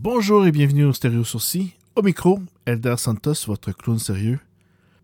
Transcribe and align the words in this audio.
Bonjour 0.00 0.46
et 0.46 0.52
bienvenue 0.52 0.84
au 0.84 0.92
Stéréo. 0.92 1.22
Au 1.94 2.02
micro, 2.02 2.40
Elder 2.66 2.94
Santos, 2.96 3.46
votre 3.46 3.72
clown 3.72 3.98
sérieux. 3.98 4.40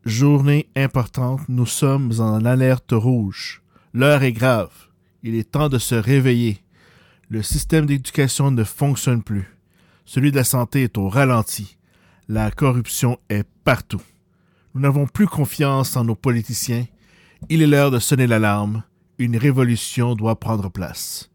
Journée 0.05 0.69
importante, 0.77 1.41
nous 1.49 1.67
sommes 1.67 2.13
en 2.19 2.45
alerte 2.45 2.93
rouge. 2.93 3.63
L'heure 3.95 4.23
est 4.23 4.33
grave. 4.33 4.71
Il 5.23 5.35
est 5.35 5.51
temps 5.51 5.69
de 5.69 5.79
se 5.79 5.95
réveiller. 5.95 6.59
Le 7.29 7.43
système 7.43 7.87
d'éducation 7.87 8.51
ne 8.51 8.65
fonctionne 8.65 9.23
plus. 9.23 9.55
Celui 10.05 10.31
de 10.31 10.37
la 10.37 10.45
santé 10.45 10.85
est 10.85 10.99
au 10.99 11.09
ralenti. 11.09 11.77
La 12.29 12.51
corruption 12.51 13.19
est 13.29 13.47
partout. 13.65 14.03
Nous 14.75 14.81
n'avons 14.81 15.07
plus 15.07 15.27
confiance 15.27 15.97
en 15.97 16.05
nos 16.05 16.15
politiciens. 16.15 16.87
Il 17.49 17.63
est 17.63 17.67
l'heure 17.67 17.91
de 17.91 17.99
sonner 17.99 18.27
l'alarme. 18.27 18.83
Une 19.19 19.37
révolution 19.37 20.15
doit 20.15 20.39
prendre 20.39 20.71
place. 20.71 21.31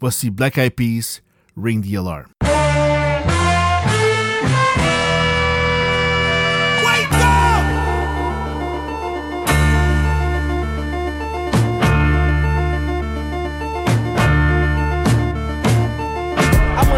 Voici 0.00 0.30
Black 0.30 0.56
Eyed 0.56 0.76
Peas, 0.76 1.20
Ring 1.54 1.82
the 1.82 1.94
Alarm. 1.94 2.32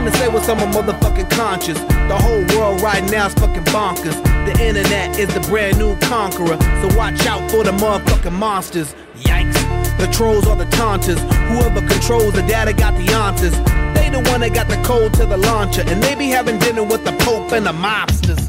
to 0.05 0.19
say 0.19 0.27
what's 0.27 0.49
on 0.49 0.57
my 0.57 0.67
motherfucking 0.67 1.31
conscience. 1.31 1.79
The 1.79 2.19
whole 2.19 2.45
world 2.59 2.83
right 2.83 3.09
now 3.09 3.27
is 3.27 3.35
fucking 3.35 3.63
bonkers. 3.67 4.21
The 4.47 4.61
internet 4.61 5.17
is 5.17 5.33
the 5.33 5.39
brand 5.43 5.79
new 5.79 5.97
conqueror. 6.01 6.59
So 6.81 6.97
watch 6.97 7.25
out 7.25 7.49
for 7.53 7.63
the 7.63 7.71
motherfucking 7.71 8.33
monsters. 8.33 8.97
Yikes. 9.19 9.52
The 10.03 10.09
trolls 10.09 10.49
are 10.49 10.57
the 10.57 10.67
taunters. 10.67 11.21
Whoever 11.47 11.81
controls 11.87 12.33
the 12.35 12.43
data 12.43 12.73
got 12.73 12.99
the 12.99 13.07
answers. 13.15 13.55
They 13.95 14.11
the 14.11 14.19
one 14.33 14.41
that 14.41 14.53
got 14.53 14.67
the 14.67 14.75
code 14.83 15.15
to 15.15 15.25
the 15.25 15.37
launcher. 15.37 15.85
And 15.87 16.03
they 16.03 16.17
be 16.17 16.27
having 16.27 16.59
dinner 16.59 16.83
with 16.83 17.05
the 17.05 17.13
Pope 17.23 17.53
and 17.53 17.65
the 17.65 17.71
mobsters. 17.71 18.43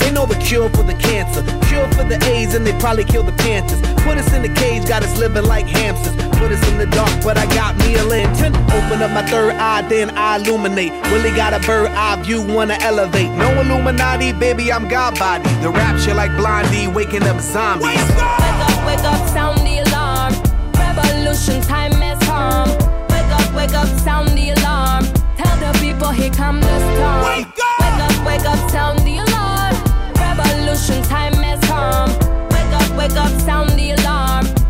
They 0.00 0.12
know 0.12 0.26
the 0.26 0.36
cure 0.36 0.68
for 0.68 0.82
the 0.82 0.92
cancer, 0.92 1.40
cure 1.64 1.88
for 1.92 2.04
the 2.04 2.22
AIDS, 2.28 2.54
and 2.54 2.66
they 2.66 2.78
probably 2.78 3.04
kill 3.04 3.22
the 3.22 3.32
Panthers. 3.40 3.80
Put 4.04 4.18
us 4.18 4.30
in 4.34 4.42
the 4.42 4.52
cage, 4.52 4.86
got 4.86 5.02
us 5.02 5.18
living 5.18 5.46
like 5.46 5.64
hamsters. 5.64 6.12
Put 6.36 6.52
us 6.52 6.60
in 6.68 6.76
the 6.76 6.84
dark, 6.84 7.10
but 7.24 7.38
I 7.38 7.46
got 7.54 7.74
me 7.78 7.96
a 7.96 8.04
lantern. 8.04 8.52
Open 8.76 9.00
up 9.00 9.12
my 9.12 9.24
third 9.24 9.54
eye, 9.54 9.80
then 9.88 10.10
I 10.10 10.36
illuminate. 10.36 10.92
Willie 11.08 11.34
got 11.34 11.54
a 11.54 11.60
bird 11.66 11.88
eye 11.92 12.20
view, 12.22 12.42
wanna 12.42 12.76
elevate. 12.82 13.30
No 13.30 13.48
Illuminati, 13.62 14.34
baby, 14.34 14.70
I'm 14.70 14.88
God 14.88 15.18
body. 15.18 15.48
The 15.62 15.70
rapture 15.70 16.12
like 16.12 16.36
Blondie, 16.36 16.86
waking 16.86 17.22
up 17.22 17.40
zombies. 17.40 17.86
Wake 17.86 17.98
up, 17.98 18.86
wake 18.86 18.98
up, 18.98 19.28
sound. 19.30 19.61
Revolution 21.32 21.62
time 21.62 21.92
has 21.92 22.18
come. 22.26 22.68
Wake 23.08 23.32
up, 23.32 23.54
wake 23.54 23.72
up, 23.72 23.88
sound 24.00 24.28
the 24.36 24.50
alarm. 24.50 25.04
Tell 25.38 25.56
the 25.56 25.78
people 25.78 26.10
here 26.10 26.30
come 26.30 26.60
the 26.60 26.78
storm. 26.92 27.24
Wake 27.24 27.46
up, 27.46 27.80
wake 27.80 28.00
up, 28.04 28.26
wake 28.26 28.44
up, 28.44 28.70
sound 28.70 28.98
the 28.98 29.16
alarm 29.16 29.32
revolution 30.20 31.02
time 31.04 31.32
has 31.34 31.58
come. 31.64 32.10
Wake 32.50 32.72
up, 32.74 32.96
wake 32.98 33.16
up, 33.16 33.32
sound 33.40 33.70
the 33.70 33.92
alarm. 33.92 34.61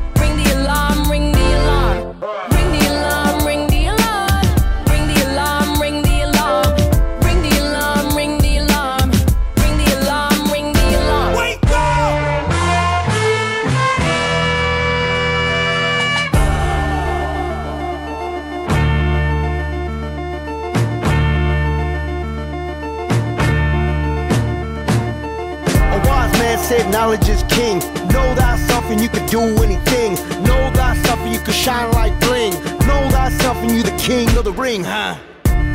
Knowledge 27.02 27.28
is 27.28 27.42
king. 27.48 27.80
Know 28.14 28.26
thyself 28.36 28.84
and 28.84 29.00
you 29.00 29.08
can 29.08 29.26
do 29.26 29.40
anything. 29.66 30.14
Know 30.46 30.70
thyself 30.70 31.18
and 31.26 31.32
you 31.34 31.40
can 31.40 31.52
shine 31.52 31.90
like 31.98 32.14
bling. 32.20 32.52
Know 32.86 33.02
thyself 33.10 33.56
and 33.56 33.72
you 33.72 33.82
the 33.82 33.96
king 33.98 34.28
of 34.38 34.44
the 34.44 34.52
ring, 34.52 34.84
huh? 34.84 35.16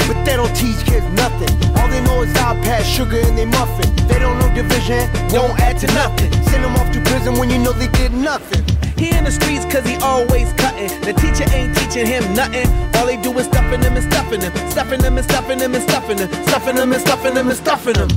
But 0.08 0.24
they 0.24 0.38
don't 0.38 0.56
teach 0.56 0.80
kids 0.86 1.06
nothing. 1.24 1.52
All 1.76 1.90
they 1.90 2.02
know 2.08 2.22
is 2.22 2.32
iPad, 2.36 2.84
sugar, 2.86 3.20
and 3.20 3.38
they 3.38 3.44
muffin. 3.44 3.90
They 4.08 4.20
don't 4.20 4.40
know 4.40 4.48
division, 4.56 5.04
won't 5.36 5.60
add 5.60 5.78
to 5.80 5.88
nothing. 6.00 6.32
Send 6.48 6.64
them 6.64 6.78
off 6.78 6.90
to 6.94 7.02
prison 7.02 7.38
when 7.38 7.50
you 7.50 7.58
know 7.58 7.74
they 7.74 7.90
did 8.00 8.14
nothing. 8.14 8.64
He 8.96 9.12
in 9.12 9.26
the 9.26 9.32
streets 9.32 9.66
cause 9.66 9.86
he 9.86 9.98
always 9.98 10.54
cutting. 10.54 10.92
The 11.02 11.12
teacher 11.12 11.44
ain't 11.52 11.76
teaching 11.76 12.08
him 12.08 12.24
nothing. 12.36 12.68
All 12.96 13.06
they 13.06 13.18
do 13.18 13.38
is 13.38 13.48
stuffing 13.48 13.82
him 13.84 13.98
and 14.00 14.06
stuffing 14.10 14.40
him. 14.40 14.54
Stuffing 14.72 15.04
him 15.04 15.18
and 15.18 15.26
stuffing 15.30 15.60
him 15.60 15.76
and 15.76 15.84
stuffing 15.84 16.20
him. 16.20 16.30
Stuffing 16.48 16.78
him 16.78 16.94
and 16.94 17.02
stuffing 17.02 17.36
him 17.36 17.48
and 17.50 17.58
stuffing 17.58 17.98
him. 18.00 18.10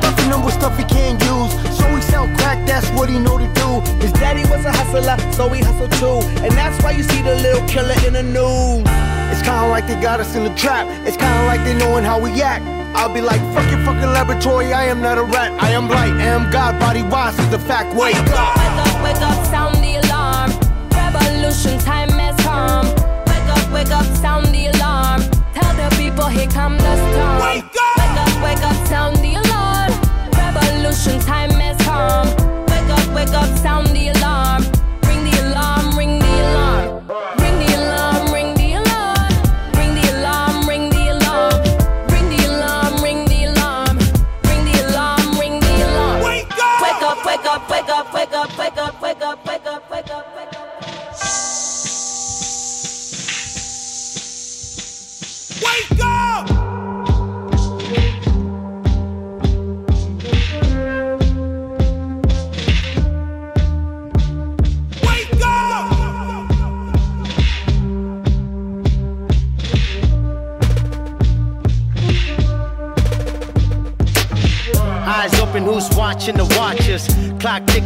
Stuffing 0.00 0.30
him 0.32 0.40
with 0.46 0.54
stuff 0.54 0.78
he 0.78 0.84
can't 0.84 1.20
use. 1.28 1.67
So 1.88 1.94
he 1.94 2.02
sell 2.02 2.28
crack, 2.36 2.66
that's 2.66 2.86
what 2.90 3.08
he 3.08 3.18
know 3.18 3.38
to 3.38 3.48
do. 3.54 3.80
His 4.04 4.12
daddy 4.12 4.42
was 4.50 4.62
a 4.66 4.72
hustler, 4.72 5.16
so 5.32 5.48
he 5.48 5.62
hustled 5.62 5.92
too. 5.92 6.20
And 6.44 6.52
that's 6.52 6.76
why 6.84 6.90
you 6.90 7.02
see 7.02 7.22
the 7.22 7.36
little 7.36 7.66
killer 7.66 7.96
in 8.06 8.12
the 8.12 8.22
news. 8.22 8.84
It's 9.32 9.40
kinda 9.40 9.68
like 9.68 9.86
they 9.86 9.98
got 9.98 10.20
us 10.20 10.34
in 10.36 10.44
the 10.44 10.54
trap. 10.54 10.86
It's 11.06 11.16
kinda 11.16 11.46
like 11.46 11.64
they 11.64 11.72
knowing 11.72 12.04
how 12.04 12.18
we 12.18 12.42
act. 12.42 12.66
I'll 12.94 13.08
be 13.08 13.22
like, 13.22 13.40
fuck 13.54 13.70
your 13.70 13.80
fucking 13.86 14.12
laboratory, 14.12 14.74
I 14.74 14.84
am 14.84 15.00
not 15.00 15.16
a 15.16 15.22
rat. 15.22 15.50
I 15.62 15.70
am 15.70 15.88
light, 15.88 16.12
I 16.12 16.24
am 16.24 16.50
God, 16.50 16.78
body 16.78 17.02
wise 17.02 17.38
is 17.38 17.48
the 17.48 17.58
fact. 17.58 17.96
Wake, 17.96 18.14
wake 18.14 18.32
up! 18.36 18.56
Wake 18.58 18.78
up, 18.84 19.04
wake 19.04 19.22
up, 19.22 19.46
sound 19.46 19.76
the 19.76 19.96
alarm. 20.04 20.50
Revolution 20.92 21.78
time 21.78 22.10
has 22.20 22.36
come. 22.44 22.86
Wake 23.30 23.48
up, 23.56 23.72
wake 23.72 23.92
up, 23.92 24.04
sound 24.16 24.46
the 24.48 24.66
alarm. 24.76 25.22
Tell 25.54 25.72
the 25.80 25.88
people 25.96 26.26
here 26.26 26.48
come 26.48 26.76
the 26.76 26.94
storm. 27.08 27.40
Wake 27.40 27.64
up! 27.64 27.96
Wake 27.96 28.18
up, 28.24 28.34
wake 28.44 28.64
up, 28.70 28.78
sound 28.88 29.16
the 29.24 29.40
alarm. 29.40 29.92
Revolution 30.36 31.18
time 31.20 31.57
come. 31.98 32.28
Wake 32.70 32.90
up, 32.96 33.14
wake 33.14 33.34
up, 33.34 33.50
sound 33.58 33.88
the 33.88 34.08
alarm. 34.08 34.77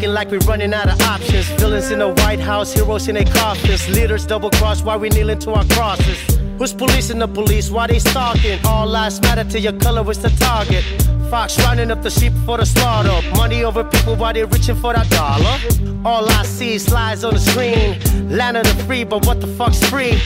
Clock 0.03 0.11
ticking 0.11 0.15
like 0.15 0.31
we're 0.31 0.51
running 0.51 0.75
out 0.75 0.89
of 0.89 1.01
options. 1.03 1.47
Villains 1.61 1.91
in 1.91 2.01
the 2.01 2.09
White 2.09 2.41
House, 2.41 2.73
heroes 2.73 3.09
in 3.09 3.15
their 3.15 3.25
coffins. 3.25 3.89
Leaders 3.89 4.27
double 4.27 4.51
cross 4.51 4.83
while 4.83 4.99
we 4.99 5.09
kneeling 5.09 5.39
to 5.41 5.53
our 5.53 5.65
crosses. 5.67 6.19
Who's 6.59 6.73
policing 6.73 7.19
the 7.19 7.29
police? 7.29 7.71
Why 7.71 7.87
they 7.87 7.99
stalking? 7.99 8.59
All 8.65 8.87
lives 8.87 9.21
matter 9.21 9.45
to 9.45 9.61
your 9.61 9.75
color 9.75 10.09
is 10.11 10.19
the 10.19 10.31
target. 10.31 10.85
Fox 11.31 11.59
running 11.61 11.91
up 11.91 12.03
the 12.03 12.11
sheep 12.11 12.33
for 12.45 12.59
the 12.59 12.67
slaughter. 12.67 13.17
Money 13.37 13.65
over 13.65 13.85
people 13.85 14.17
while 14.17 14.33
they 14.33 14.45
reaching 14.45 14.77
for 14.77 14.93
that 14.93 15.09
dollar. 15.11 15.59
All 16.05 16.29
I 16.29 16.43
see 16.45 16.75
is 16.75 16.91
lies 16.93 17.23
on 17.25 17.35
the 17.35 17.41
screen. 17.41 17.99
Land 18.29 18.57
of 18.57 18.65
the 18.65 18.85
free, 18.85 19.05
but 19.05 19.25
what 19.25 19.41
the 19.41 19.47
fuck's 19.47 19.83
free? 19.89 20.19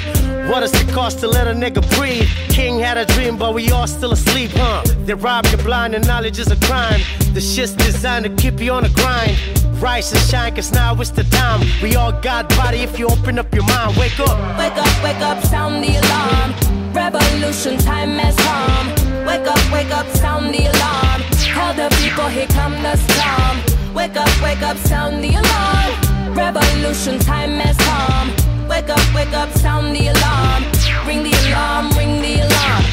What 0.49 0.61
does 0.61 0.75
it 0.81 0.89
cost 0.89 1.21
to 1.21 1.29
let 1.29 1.47
a 1.47 1.53
nigga 1.53 1.83
breathe? 1.97 2.29
King 2.49 2.79
had 2.79 2.97
a 2.97 3.05
dream, 3.05 3.37
but 3.37 3.53
we 3.53 3.71
all 3.71 3.87
still 3.87 4.13
asleep, 4.13 4.53
huh? 4.55 4.83
They 5.05 5.15
rob 5.15 5.47
you 5.47 5.59
blind 5.59 5.95
and 5.95 6.07
knowledge 6.07 6.39
is 6.39 6.51
a 6.51 6.57
crime. 6.67 7.01
The 7.37 7.43
shit's 7.43 7.73
designed 7.73 8.25
to 8.25 8.31
keep 8.31 8.61
you 8.61 8.73
on 8.73 8.85
the 8.85 8.89
grind. 8.89 9.37
Rise 9.79 10.11
and 10.11 10.23
shine, 10.23 10.55
cause 10.55 10.73
now 10.73 10.99
it's 10.99 11.11
the 11.11 11.25
time. 11.25 11.61
We 11.83 11.95
all 11.95 12.11
got 12.11 12.49
body 12.57 12.79
if 12.79 12.99
you 12.99 13.09
open 13.09 13.39
up 13.39 13.55
your 13.55 13.65
mind. 13.65 13.95
Wake 13.99 14.19
up. 14.21 14.39
Wake 14.57 14.73
up, 14.73 15.05
wake 15.05 15.21
up, 15.21 15.45
sound 15.45 15.85
the 15.85 16.01
alarm. 16.01 16.55
Revolution 16.95 17.77
time 17.77 18.17
has 18.25 18.35
come. 18.37 18.89
Wake 19.27 19.47
up, 19.47 19.61
wake 19.71 19.93
up, 19.93 20.09
sound 20.17 20.55
the 20.55 20.65
alarm. 20.65 21.21
Tell 21.53 21.75
the 21.75 21.95
people 22.01 22.25
here 22.25 22.47
come 22.47 22.73
the 22.81 22.97
storm. 22.97 23.95
Wake 23.95 24.17
up, 24.17 24.33
wake 24.43 24.63
up, 24.63 24.79
sound 24.79 25.23
the 25.23 25.37
alarm. 25.37 26.35
Revolution 26.35 27.19
time 27.19 27.61
has 27.61 27.77
come. 27.85 28.33
Wake 28.67 28.89
up, 28.89 29.15
wake 29.15 29.35
up, 29.35 29.51
sound 29.59 29.95
the 29.95 30.09
alarm. 30.09 30.65
Ring 31.07 31.23
the 31.23 31.37
alarm, 31.53 31.91
ring 31.99 32.23
the 32.23 32.49
alarm. 32.49 32.85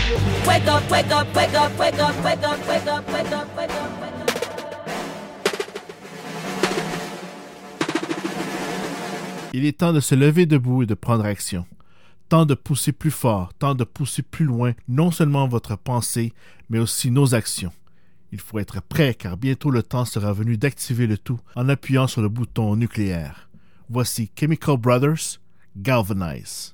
Wake 0.46 0.68
up, 0.68 0.84
wake 0.92 1.12
up, 1.12 1.34
wake 1.34 1.54
up, 1.54 1.72
wake 1.80 1.98
up, 1.98 2.26
wake 2.26 2.44
up, 2.44 2.68
wake 2.68 2.88
up, 2.88 3.08
wake 3.08 3.32
up, 3.32 3.58
wake 3.58 3.72
up, 3.72 4.03
Il 9.56 9.66
est 9.66 9.78
temps 9.78 9.94
de 9.94 10.00
se 10.00 10.16
lever 10.16 10.48
debout 10.48 10.82
et 10.82 10.88
de 10.88 10.96
prendre 10.96 11.26
action. 11.26 11.68
Temps 12.28 12.48
de 12.48 12.56
pousser 12.56 12.92
plus 12.92 13.12
fort, 13.12 13.54
temps 13.54 13.76
de 13.76 13.84
pousser 13.84 14.24
plus 14.24 14.46
loin, 14.46 14.74
non 14.88 15.12
seulement 15.12 15.48
votre 15.48 15.78
pensée, 15.78 16.34
mais 16.72 16.80
aussi 16.80 17.12
nos 17.12 17.36
actions. 17.36 17.72
Il 18.32 18.40
faut 18.40 18.58
être 18.58 18.82
prêt 18.82 19.14
car 19.14 19.38
bientôt 19.38 19.70
le 19.70 19.84
temps 19.84 20.06
sera 20.06 20.34
venu 20.34 20.58
d'activer 20.58 21.06
le 21.06 21.20
tout 21.20 21.40
en 21.56 21.70
appuyant 21.70 22.08
sur 22.08 22.24
le 22.24 22.30
bouton 22.30 22.76
nucléaire. 22.76 23.48
Voici 23.90 24.32
Chemical 24.36 24.78
Brothers, 24.78 25.40
Galvanize. 25.78 26.72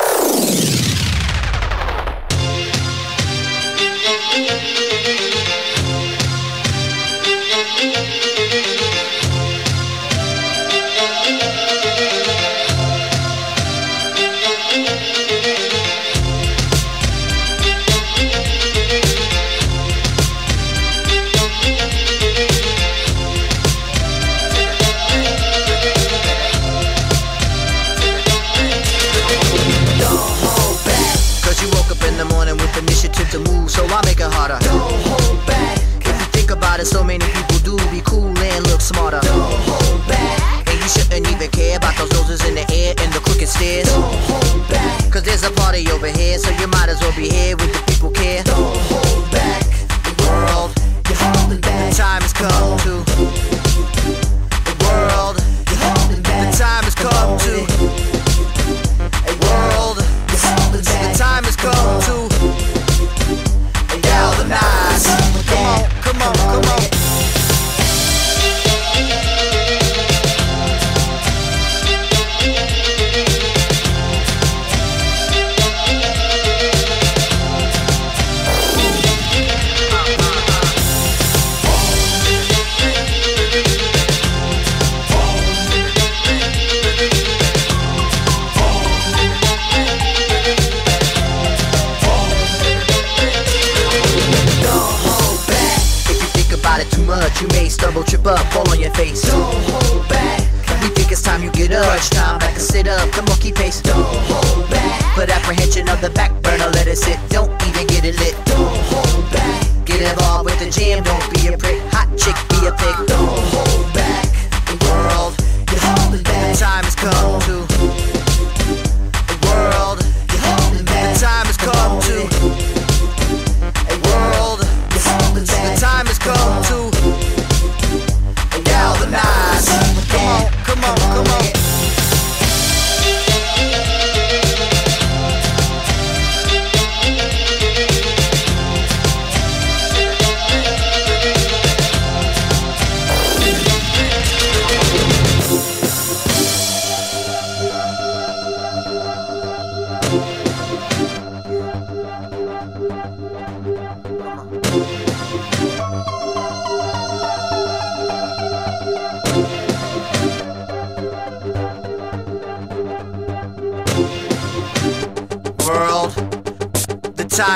Rocky. 103.52 103.72
Don't 103.84 104.06
hold 104.28 104.70
back, 104.70 105.16
but 105.16 105.30
apprehension 105.30 105.90
of 105.90 106.02
the 106.02 106.10
back. 106.10 106.29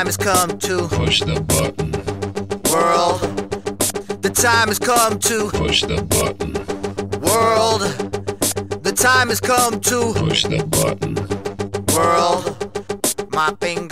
time 0.04 0.08
has 0.08 0.18
come 0.18 0.58
to 0.60 0.88
push 0.90 1.22
the 1.22 1.40
button. 1.40 1.92
World, 2.74 3.22
the 4.22 4.30
time 4.30 4.68
has 4.68 4.78
come 4.78 5.18
to 5.18 5.50
push 5.52 5.84
the 5.84 6.02
button. 6.04 6.54
World, 7.22 7.84
the 8.84 8.92
time 8.92 9.30
has 9.30 9.40
come 9.40 9.80
to 9.80 10.14
push 10.14 10.44
the 10.44 10.62
button. 10.66 11.16
World, 11.96 13.32
Mopping. 13.32 13.83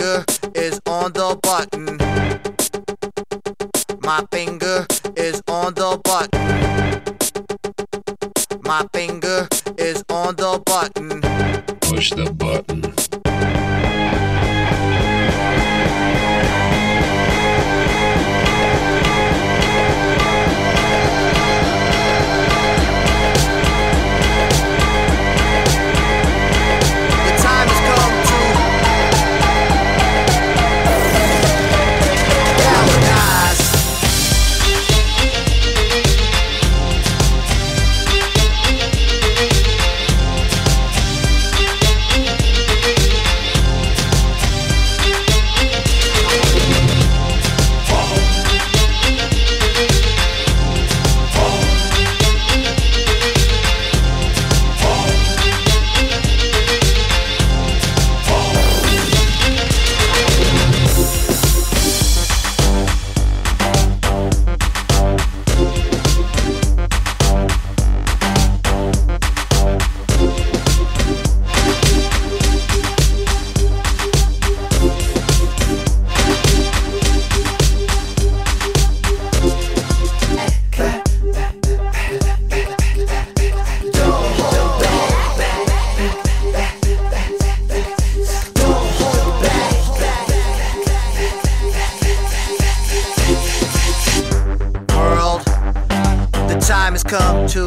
time 96.82 96.94
has 96.94 97.04
come 97.04 97.46
to 97.46 97.66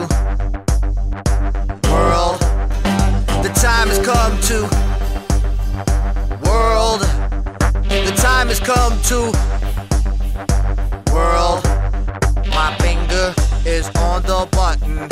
world. 1.89 2.38
The 3.45 3.51
time 3.55 3.88
has 3.88 4.00
come 4.05 4.38
to 4.41 4.63
world. 6.45 7.00
The 7.88 8.13
time 8.17 8.50
has 8.50 8.60
come 8.60 9.00
to 9.03 9.31
world. 11.13 11.63
My 12.50 12.75
finger 12.81 13.34
is 13.65 13.88
on 13.95 14.22
the 14.24 14.50
button. 14.51 15.07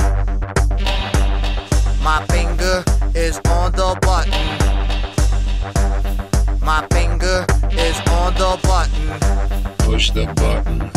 My 2.03 2.25
finger 2.27 2.83
is 3.15 3.39
on 3.48 3.72
the 3.72 3.98
button. 4.01 4.60
My 6.60 6.86
finger 6.91 7.45
is 7.72 7.98
on 8.10 8.33
the 8.33 8.60
button. 8.63 9.77
Push 9.77 10.12
the 10.12 10.25
button. 10.36 10.92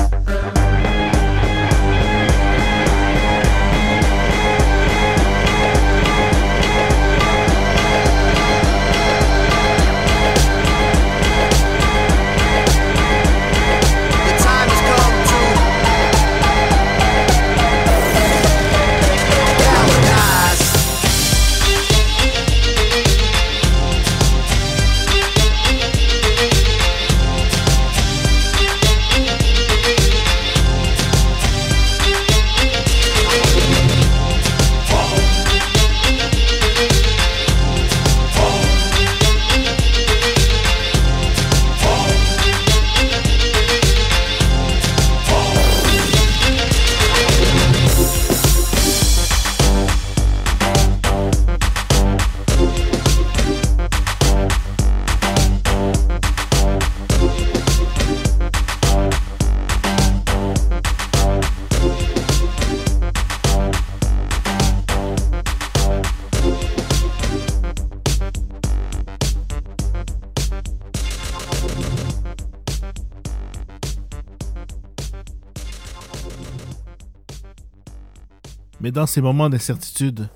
Dans 78.96 79.04
ces 79.04 79.20
moments 79.20 79.50
d'incertitude, 79.50 80.30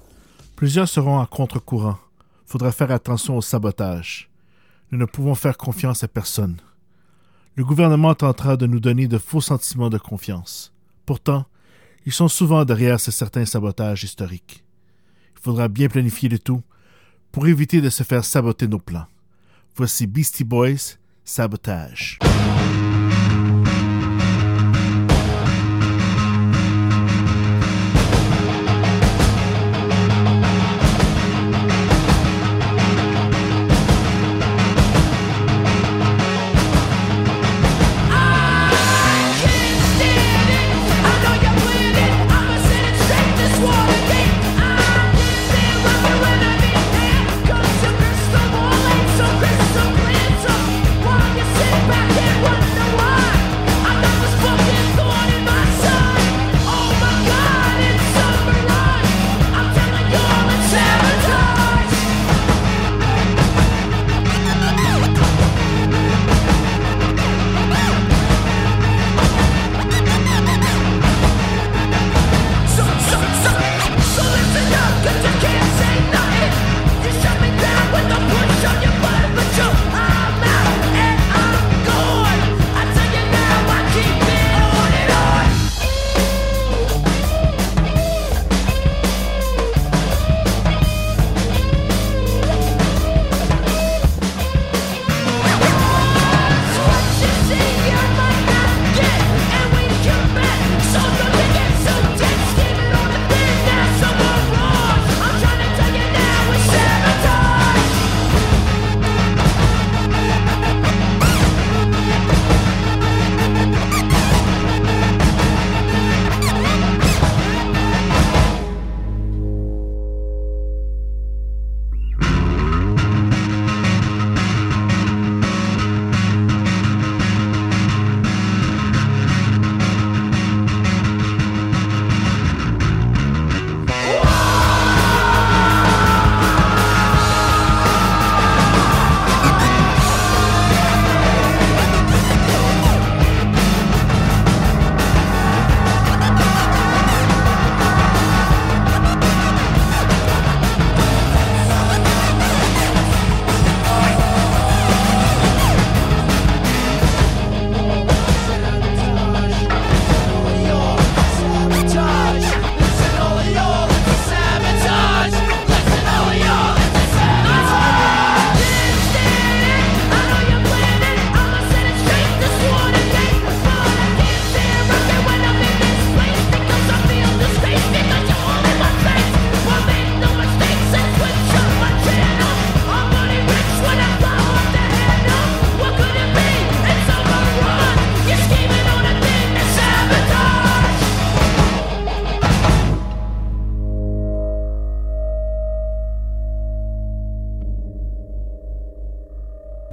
plusieurs 0.55 0.87
seront 0.87 1.19
à 1.19 1.25
contre-courant. 1.25 1.97
Faudra 2.45 2.73
faire 2.73 2.91
attention 2.91 3.39
au 3.39 3.41
sabotage. 3.41 4.29
Nous 4.91 4.99
ne 4.99 5.07
pouvons 5.07 5.35
faire 5.35 5.57
confiance 5.57 6.05
à 6.05 6.09
personne. 6.09 6.59
Le 7.57 7.65
gouvernement 7.65 8.15
tentera 8.15 8.59
de 8.59 8.67
nous 8.67 8.79
donner 8.79 9.09
de 9.09 9.17
faux 9.17 9.41
sentiments 9.41 9.89
de 9.89 9.97
confiance. 9.97 10.75
Pourtant, 11.07 11.47
ils 12.05 12.13
sont 12.13 12.29
souvent 12.29 12.67
derrière 12.67 13.01
ces 13.01 13.13
certains 13.13 13.47
sabotages 13.47 14.05
historiques. 14.05 14.63
Il 15.37 15.41
faudra 15.41 15.69
bien 15.69 15.89
planifier 15.89 16.29
le 16.29 16.39
tout 16.39 16.63
pour 17.33 17.47
éviter 17.47 17.81
de 17.81 17.89
se 17.89 18.03
faire 18.03 18.27
saboter 18.27 18.69
nos 18.69 18.79
plans. 18.79 19.07
Voici 19.75 20.07
Beastie 20.07 20.45
Boys, 20.45 20.99
Sabotage. 21.25 22.19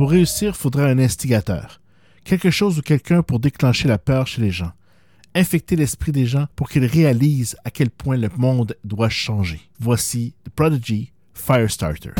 Pour 0.07 0.13
réussir, 0.13 0.55
faudra 0.55 0.85
un 0.85 0.99
instigateur, 0.99 1.81
quelque 2.23 2.49
chose 2.49 2.79
ou 2.79 2.81
quelqu'un 2.81 3.21
pour 3.23 3.41
déclencher 3.41 3.89
la 3.89 3.97
peur 3.97 4.25
chez 4.25 4.41
les 4.41 4.51
gens, 4.51 4.71
infecter 5.35 5.75
l'esprit 5.75 6.13
des 6.13 6.25
gens 6.25 6.45
pour 6.55 6.69
qu'ils 6.69 6.85
réalisent 6.85 7.57
à 7.65 7.71
quel 7.71 7.89
point 7.89 8.15
le 8.15 8.29
monde 8.37 8.77
doit 8.85 9.09
changer. 9.09 9.59
Voici 9.81 10.33
The 10.45 10.49
Prodigy 10.51 11.11
Firestarter. 11.33 12.13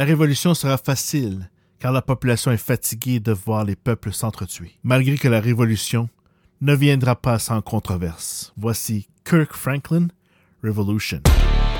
La 0.00 0.06
révolution 0.06 0.54
sera 0.54 0.78
facile, 0.78 1.50
car 1.78 1.92
la 1.92 2.00
population 2.00 2.50
est 2.50 2.56
fatiguée 2.56 3.20
de 3.20 3.32
voir 3.32 3.64
les 3.64 3.76
peuples 3.76 4.14
s'entretuer. 4.14 4.78
Malgré 4.82 5.18
que 5.18 5.28
la 5.28 5.40
révolution 5.40 6.08
ne 6.62 6.74
viendra 6.74 7.14
pas 7.14 7.38
sans 7.38 7.60
controverse. 7.60 8.54
Voici 8.56 9.08
Kirk 9.26 9.52
Franklin, 9.52 10.08
Revolution. 10.64 11.20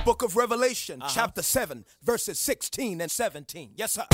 Book 0.05 0.23
of 0.23 0.37
Revelation, 0.37 0.99
uh 1.01 1.09
chapter 1.09 1.41
7, 1.41 1.83
verses 2.03 2.39
16 2.39 3.01
and 3.01 3.09
17. 3.09 3.71
Yes, 3.79 3.93
sir. 3.93 4.05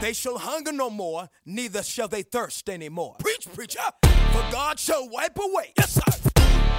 They 0.00 0.12
shall 0.12 0.38
hunger 0.38 0.72
no 0.72 0.90
more, 0.90 1.28
neither 1.44 1.84
shall 1.84 2.08
they 2.08 2.24
thirst 2.24 2.68
anymore. 2.68 3.14
Preach, 3.20 3.46
preacher. 3.54 3.78
For 4.32 4.42
God 4.50 4.80
shall 4.80 5.08
wipe 5.08 5.38
away, 5.38 5.72
yes, 5.78 5.92
sir, 5.92 6.32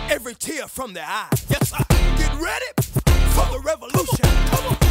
every 0.09 0.35
tear 0.35 0.67
from 0.67 0.91
their 0.91 1.07
eyes. 1.07 1.45
Yes, 1.49 1.69
sir. 1.69 1.77
Get 2.17 2.33
ready 2.41 2.65
for 3.31 3.47
the 3.53 3.61
revolution. 3.63 4.25
Come 4.51 4.65
on. 4.65 4.86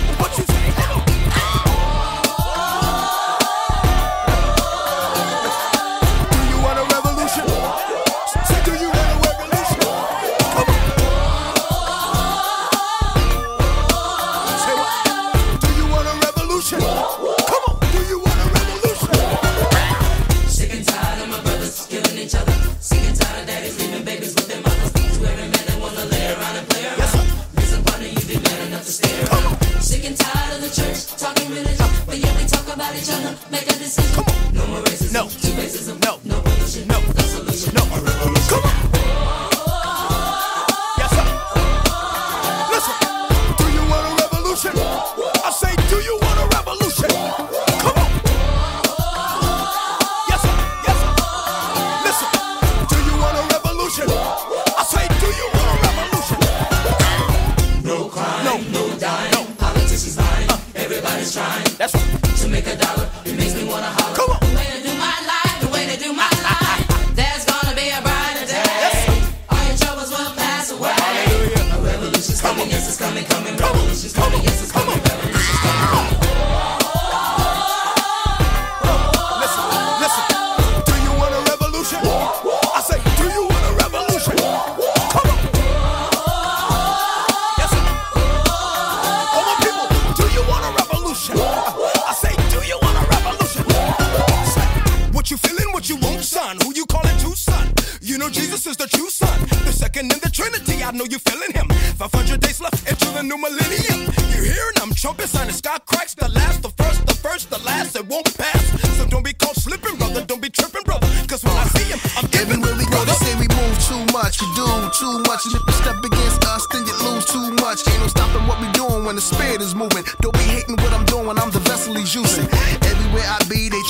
I 100.86 100.92
know 100.92 101.04
you're 101.10 101.18
feeling 101.18 101.50
him. 101.50 101.66
500 101.98 102.38
days 102.38 102.60
left 102.60 102.86
into 102.88 103.10
the 103.10 103.20
new 103.20 103.36
millennium. 103.36 104.06
You 104.30 104.46
hearing 104.46 104.78
them 104.78 104.94
trumpets 104.94 105.34
and 105.34 105.50
the 105.50 105.52
sky 105.52 105.78
cracks. 105.84 106.14
The 106.14 106.28
last, 106.28 106.62
the 106.62 106.70
first, 106.78 107.04
the 107.06 107.14
first, 107.14 107.50
the 107.50 107.58
last. 107.66 107.96
It 107.96 108.06
won't 108.06 108.30
pass. 108.38 108.62
So 108.94 109.04
don't 109.06 109.24
be 109.24 109.32
caught 109.32 109.56
slipping, 109.56 109.96
brother. 109.96 110.24
Don't 110.24 110.40
be 110.40 110.48
tripping, 110.48 110.84
brother. 110.84 111.10
Cause 111.26 111.42
when 111.42 111.58
I 111.58 111.66
see 111.74 111.90
him, 111.90 111.98
I'm 112.14 112.30
giving 112.30 112.62
we 112.62 112.86
go, 112.86 113.02
they 113.02 113.18
say 113.18 113.34
we 113.34 113.50
move 113.50 113.76
too 113.82 113.98
much, 114.14 114.38
we 114.38 114.46
do 114.54 114.62
too 114.94 115.26
much. 115.26 115.42
And 115.50 115.58
if 115.58 115.62
you 115.66 115.74
step 115.74 115.98
against 115.98 116.46
us, 116.46 116.62
then 116.70 116.86
you 116.86 116.94
lose 117.02 117.26
too 117.26 117.50
much. 117.58 117.82
Ain't 117.90 117.98
no 117.98 118.06
stopping 118.06 118.46
what 118.46 118.62
we 118.62 118.70
doing 118.70 119.02
when 119.02 119.16
the 119.18 119.24
spirit 119.26 119.60
is 119.60 119.74
moving. 119.74 120.06
Don't 120.22 120.38
be 120.38 120.46
hating 120.46 120.78
what 120.78 120.92
I'm 120.94 121.04
doing, 121.06 121.34
I'm 121.34 121.50
the 121.50 121.58
vessel 121.66 121.94
he's 121.98 122.14
using. 122.14 122.45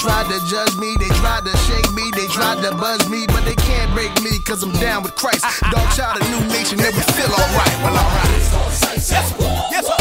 Try 0.07 0.23
to 0.23 0.47
judge 0.47 0.77
me, 0.77 0.95
they 0.97 1.09
try 1.19 1.41
to 1.41 1.57
shake 1.67 1.93
me, 1.93 2.13
they 2.15 2.29
try 2.29 2.55
to 2.63 2.71
buzz 2.77 3.09
me, 3.11 3.27
but 3.27 3.45
they 3.45 3.57
can't 3.57 3.93
break 3.93 4.15
me, 4.23 4.39
cause 4.39 4.63
I'm 4.63 4.71
down 4.75 5.03
with 5.03 5.17
Christ. 5.17 5.45
Dog 5.73 5.91
child, 5.97 6.23
a 6.23 6.25
new 6.31 6.47
nation, 6.47 6.79
and 6.79 6.95
we 6.95 7.03
feel 7.19 7.27
alright. 7.27 7.77
Well, 7.83 7.99
alright. 7.99 8.31
Yes. 9.11 9.35
Yes. 9.73 9.96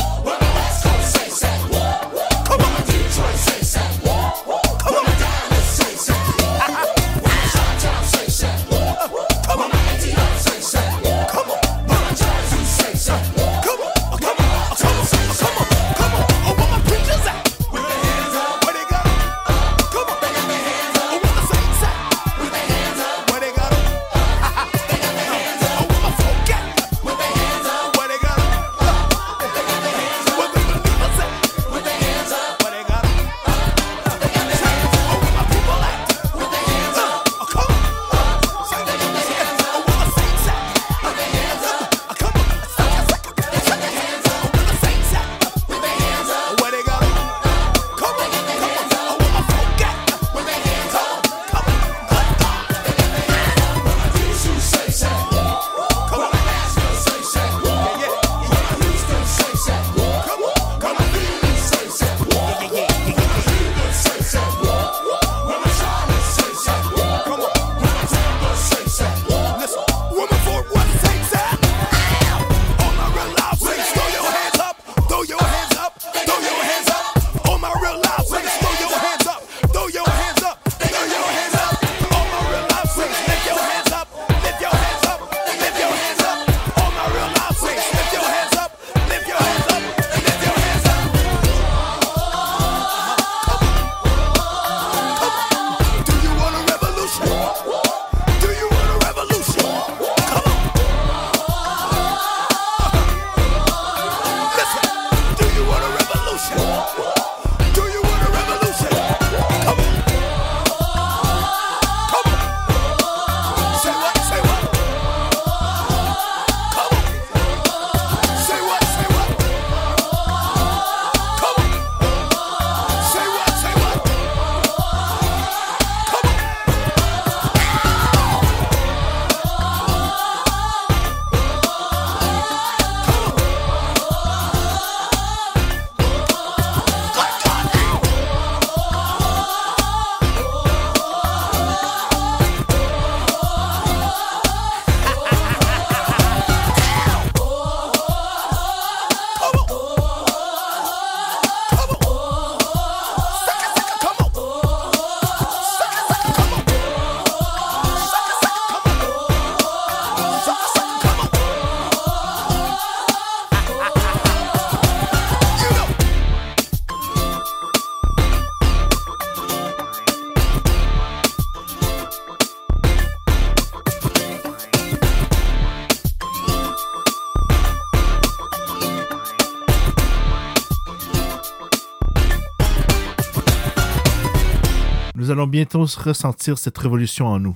Allons 185.45 185.51
bientôt 185.51 185.81
ressentir 185.81 186.57
cette 186.57 186.77
révolution 186.79 187.27
en 187.27 187.39
nous, 187.39 187.55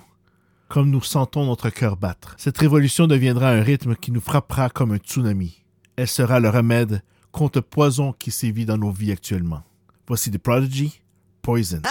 comme 0.68 0.92
nous 0.92 1.02
sentons 1.02 1.46
notre 1.46 1.72
cœur 1.72 1.98
battre. 1.98 2.36
Cette 2.38 2.60
révolution 2.60 3.08
deviendra 3.08 3.50
un 3.50 3.64
rythme 3.64 3.96
qui 3.96 4.12
nous 4.12 4.22
frappera 4.22 4.70
comme 4.70 4.92
un 4.92 4.98
tsunami. 4.98 5.64
Elle 5.96 6.08
sera 6.08 6.40
le 6.40 6.50
remède 6.50 7.02
contre 7.32 7.58
le 7.58 7.62
poison 7.64 8.14
qui 8.14 8.30
sévit 8.30 8.66
dans 8.66 8.78
nos 8.78 8.92
vies 8.92 9.12
actuellement. 9.12 9.64
Voici 10.08 10.30
The 10.30 10.38
Prodigy, 10.38 11.02
Poison. 11.42 11.82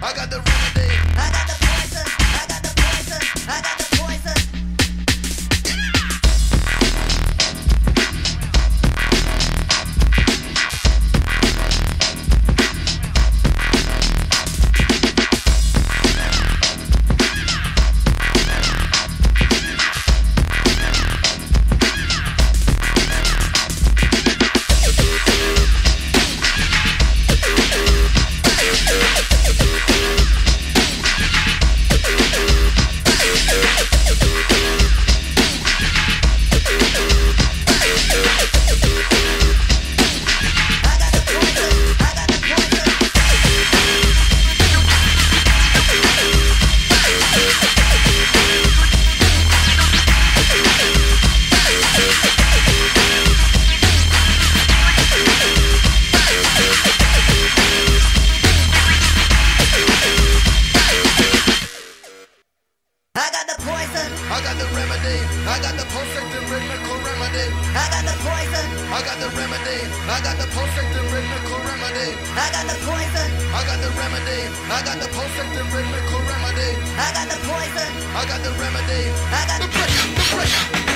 I 0.00 0.14
got 0.14 0.30
the 0.30 0.57
I 67.74 67.84
got 67.92 68.04
the 68.04 68.16
poison. 68.24 68.66
I 68.88 68.98
got 69.04 69.18
the 69.20 69.28
remedy. 69.36 69.78
I 70.08 70.18
got 70.24 70.36
the 70.40 70.48
potion, 70.56 70.84
the 70.92 71.02
rhythmical 71.12 71.60
remedy. 71.68 72.16
I 72.32 72.46
got 72.54 72.64
the 72.64 72.76
poison. 72.86 73.28
I 73.52 73.60
got 73.68 73.78
the 73.84 73.90
remedy. 73.92 74.40
I 74.72 74.78
got 74.84 74.96
the 75.00 75.08
potion, 75.12 75.46
the 75.52 75.64
rhythmical 75.68 76.20
remedy. 76.24 76.70
I 76.96 77.08
got 77.12 77.28
the 77.28 77.38
poison. 77.44 77.90
I 78.16 78.22
got 78.24 78.40
the 78.40 78.52
remedy. 78.56 79.02
I 79.34 79.42
got 79.44 79.58
the 79.60 79.68
pressure, 79.68 80.08
the 80.16 80.24
pressure. 80.32 80.87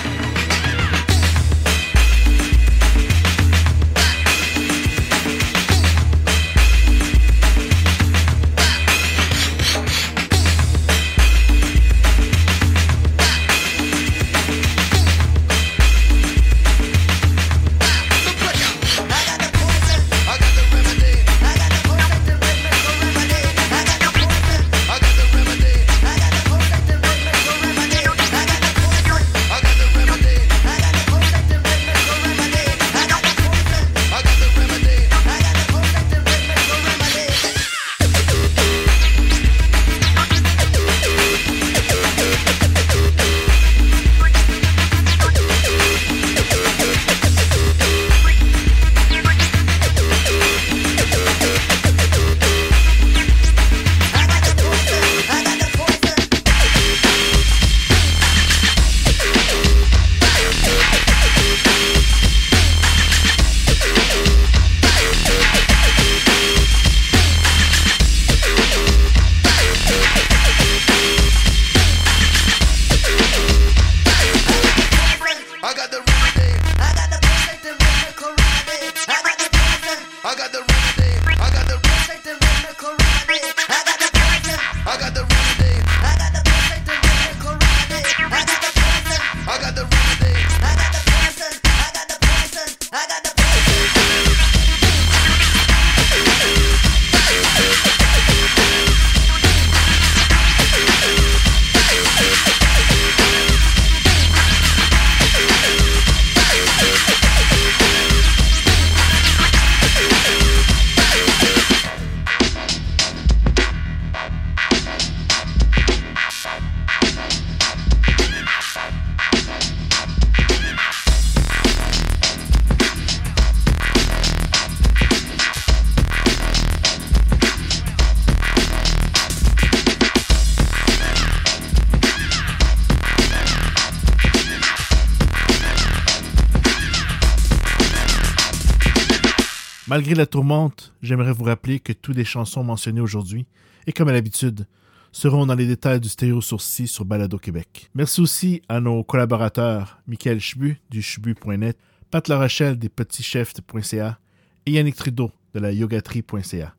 Malgré 139.93 140.15
la 140.15 140.25
tourmente, 140.25 140.95
j'aimerais 141.03 141.35
vous 141.35 141.45
rappeler 141.45 141.79
que 141.79 141.93
toutes 141.93 142.17
les 142.17 142.25
chansons 142.25 142.65
mentionnées 142.65 143.03
aujourd'hui, 143.03 143.47
et 143.87 143.93
comme 143.93 144.09
à 144.09 144.13
l'habitude, 144.15 144.67
seront 145.13 145.45
dans 145.45 145.55
les 145.55 145.67
détails 145.67 146.01
du 146.01 146.09
stéréo 146.09 146.41
sourcil 146.41 146.89
sur 146.89 147.05
Balado 147.05 147.37
Québec. 147.37 147.91
Merci 147.95 148.23
aussi 148.23 148.63
à 148.71 148.81
nos 148.81 149.05
collaborateurs 149.05 150.01
Michael 150.07 150.41
Chbu 150.41 150.81
du 150.89 151.03
chbu.net, 151.03 151.77
Pat 152.11 152.27
Larochelle 152.27 152.79
des 152.79 152.89
petitschefs.ca 152.89 154.19
et 154.65 154.71
Yannick 154.71 154.97
Trudeau 154.97 155.31
de 155.53 155.61
la 155.61 155.73
yogatrie.ca. 155.73 156.75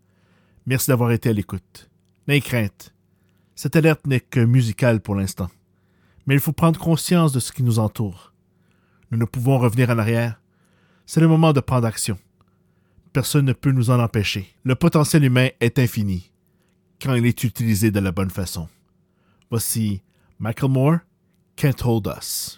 Merci 0.65 0.88
d'avoir 0.88 1.12
été 1.12 1.30
à 1.30 1.34
l'écoute. 1.34 1.91
N'ayez 2.28 2.41
crainte. 2.41 2.95
Cette 3.54 3.76
alerte 3.76 4.08
n'est 4.08 4.21
que 4.21 4.39
musicale 4.39 5.02
pour 5.02 5.13
l'instant. 5.13 5.52
Mais 6.26 6.34
il 6.34 6.39
faut 6.39 6.52
prendre 6.52 6.80
conscience 6.80 7.32
de 7.32 7.39
ce 7.39 7.52
qui 7.52 7.62
nous 7.62 7.78
entoure. 7.78 8.34
Nous 9.12 9.19
ne 9.19 9.26
pouvons 9.26 9.60
revenir 9.60 9.91
en 9.91 9.99
arrière. 9.99 10.41
C'est 11.06 11.21
le 11.21 11.28
moment 11.28 11.54
de 11.54 11.60
prendre 11.60 11.86
action. 11.86 12.17
Personne 13.13 13.45
ne 13.45 13.54
peut 13.54 13.71
nous 13.71 13.91
en 13.91 13.99
empêcher. 13.99 14.47
Le 14.63 14.73
potentiel 14.73 15.23
humain 15.23 15.49
est 15.60 15.78
infini 15.78 16.32
quand 16.99 17.13
il 17.13 17.28
est 17.28 17.43
utilisé 17.43 17.91
de 17.91 17.99
la 17.99 18.12
bonne 18.12 18.32
façon. 18.32 18.67
Voici 19.52 20.02
Michael 20.39 20.71
Moore, 20.71 20.97
Can't 21.56 21.86
Hold 21.86 22.12
Us. 22.17 22.58